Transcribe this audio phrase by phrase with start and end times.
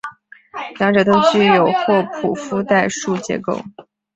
[0.79, 3.61] 两者都具有霍普夫代数结构。